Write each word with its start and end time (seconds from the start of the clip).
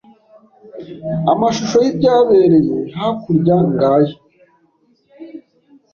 Amashusho 1.31 1.77
y’ibyabereye 1.83 2.73
hakurya 2.97 3.55
ngaya 3.71 4.15